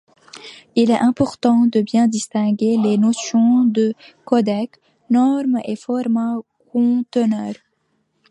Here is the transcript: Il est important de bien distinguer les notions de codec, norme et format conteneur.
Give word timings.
Il 0.75 0.89
est 0.89 0.97
important 0.97 1.67
de 1.67 1.79
bien 1.81 2.07
distinguer 2.07 2.75
les 2.77 2.97
notions 2.97 3.65
de 3.65 3.93
codec, 4.25 4.71
norme 5.11 5.59
et 5.63 5.75
format 5.75 6.37
conteneur. 6.71 7.53